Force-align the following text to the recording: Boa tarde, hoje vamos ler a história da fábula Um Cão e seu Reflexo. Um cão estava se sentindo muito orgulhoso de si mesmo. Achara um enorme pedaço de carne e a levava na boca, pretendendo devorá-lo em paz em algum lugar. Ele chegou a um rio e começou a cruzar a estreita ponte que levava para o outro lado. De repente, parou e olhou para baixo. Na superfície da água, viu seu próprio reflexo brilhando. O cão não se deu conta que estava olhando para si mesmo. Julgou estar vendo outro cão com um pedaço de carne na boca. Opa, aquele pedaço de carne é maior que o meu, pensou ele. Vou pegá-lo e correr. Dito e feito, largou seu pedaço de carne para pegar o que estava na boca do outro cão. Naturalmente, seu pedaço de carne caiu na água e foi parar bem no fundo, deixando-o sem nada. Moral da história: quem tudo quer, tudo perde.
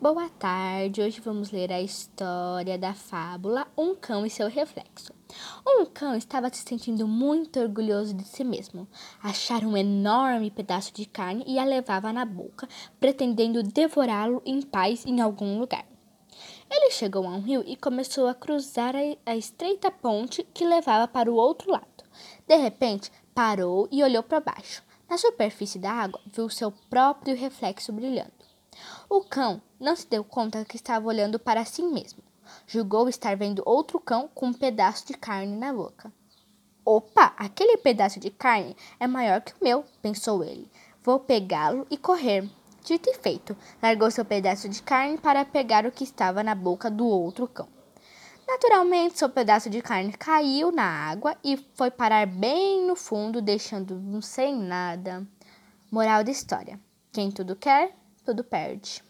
Boa 0.00 0.30
tarde, 0.30 1.02
hoje 1.02 1.20
vamos 1.20 1.50
ler 1.50 1.70
a 1.70 1.78
história 1.78 2.78
da 2.78 2.94
fábula 2.94 3.68
Um 3.76 3.94
Cão 3.94 4.24
e 4.24 4.30
seu 4.30 4.48
Reflexo. 4.48 5.12
Um 5.66 5.84
cão 5.84 6.16
estava 6.16 6.48
se 6.48 6.62
sentindo 6.62 7.06
muito 7.06 7.60
orgulhoso 7.60 8.14
de 8.14 8.24
si 8.24 8.42
mesmo. 8.42 8.88
Achara 9.22 9.68
um 9.68 9.76
enorme 9.76 10.50
pedaço 10.50 10.90
de 10.94 11.04
carne 11.04 11.44
e 11.46 11.58
a 11.58 11.66
levava 11.66 12.14
na 12.14 12.24
boca, 12.24 12.66
pretendendo 12.98 13.62
devorá-lo 13.62 14.40
em 14.46 14.62
paz 14.62 15.04
em 15.04 15.20
algum 15.20 15.58
lugar. 15.58 15.84
Ele 16.70 16.90
chegou 16.92 17.26
a 17.26 17.28
um 17.28 17.42
rio 17.42 17.62
e 17.66 17.76
começou 17.76 18.26
a 18.26 18.34
cruzar 18.34 18.94
a 19.26 19.36
estreita 19.36 19.90
ponte 19.90 20.44
que 20.54 20.64
levava 20.64 21.06
para 21.06 21.30
o 21.30 21.34
outro 21.34 21.70
lado. 21.70 22.04
De 22.48 22.56
repente, 22.56 23.12
parou 23.34 23.86
e 23.92 24.02
olhou 24.02 24.22
para 24.22 24.40
baixo. 24.40 24.82
Na 25.10 25.18
superfície 25.18 25.78
da 25.78 25.92
água, 25.92 26.22
viu 26.24 26.48
seu 26.48 26.72
próprio 26.88 27.36
reflexo 27.36 27.92
brilhando. 27.92 28.49
O 29.08 29.22
cão 29.22 29.60
não 29.78 29.96
se 29.96 30.06
deu 30.06 30.22
conta 30.22 30.64
que 30.64 30.76
estava 30.76 31.06
olhando 31.06 31.38
para 31.38 31.64
si 31.64 31.82
mesmo. 31.82 32.22
Julgou 32.66 33.08
estar 33.08 33.36
vendo 33.36 33.62
outro 33.66 33.98
cão 33.98 34.28
com 34.34 34.46
um 34.46 34.52
pedaço 34.52 35.06
de 35.06 35.14
carne 35.14 35.56
na 35.56 35.72
boca. 35.72 36.12
Opa, 36.84 37.34
aquele 37.36 37.76
pedaço 37.76 38.18
de 38.18 38.30
carne 38.30 38.76
é 38.98 39.06
maior 39.06 39.40
que 39.40 39.52
o 39.52 39.64
meu, 39.64 39.84
pensou 40.00 40.42
ele. 40.42 40.70
Vou 41.02 41.20
pegá-lo 41.20 41.86
e 41.90 41.96
correr. 41.96 42.48
Dito 42.82 43.10
e 43.10 43.14
feito, 43.14 43.56
largou 43.82 44.10
seu 44.10 44.24
pedaço 44.24 44.68
de 44.68 44.82
carne 44.82 45.18
para 45.18 45.44
pegar 45.44 45.84
o 45.84 45.92
que 45.92 46.04
estava 46.04 46.42
na 46.42 46.54
boca 46.54 46.90
do 46.90 47.06
outro 47.06 47.46
cão. 47.46 47.68
Naturalmente, 48.48 49.18
seu 49.18 49.28
pedaço 49.28 49.70
de 49.70 49.80
carne 49.80 50.12
caiu 50.12 50.72
na 50.72 50.82
água 50.82 51.36
e 51.44 51.56
foi 51.74 51.90
parar 51.90 52.26
bem 52.26 52.84
no 52.86 52.96
fundo, 52.96 53.40
deixando-o 53.40 54.22
sem 54.22 54.56
nada. 54.56 55.26
Moral 55.90 56.24
da 56.24 56.30
história: 56.30 56.80
quem 57.12 57.30
tudo 57.30 57.54
quer, 57.54 57.94
tudo 58.24 58.44
perde. 58.44 59.02